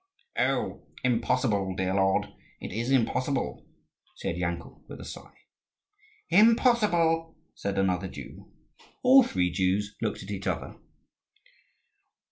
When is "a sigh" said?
4.99-5.35